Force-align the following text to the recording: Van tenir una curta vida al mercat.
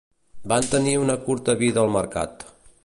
Van 0.53 0.69
tenir 0.71 0.95
una 1.01 1.19
curta 1.29 1.57
vida 1.61 1.83
al 1.87 1.95
mercat. 1.99 2.49